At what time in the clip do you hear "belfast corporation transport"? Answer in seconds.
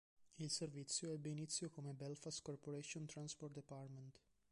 1.93-3.53